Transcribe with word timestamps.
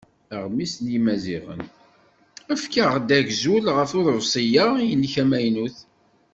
Aɣmis 0.35 0.73
n 0.83 0.85
Yimaziɣen: 0.93 1.61
"Efk-aɣ-d 2.53 3.09
agzul 3.17 3.65
ɣef 3.77 3.91
uḍebsi-a-inek 3.97 5.13
amaynut. 5.23 5.77